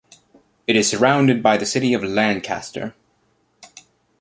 It 0.65 0.75
is 0.75 0.89
surrounded 0.89 1.43
by 1.43 1.57
the 1.57 1.65
city 1.67 1.93
of 1.93 2.03
Lancaster. 2.03 2.95